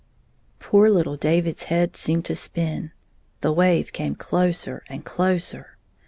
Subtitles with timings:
[0.57, 2.91] Poor httle David's head seemed to spin.
[3.41, 5.77] The wave came closer and closer.